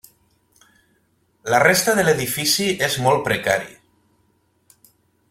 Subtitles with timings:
[1.55, 3.73] La resta de l'edifici és molt precari.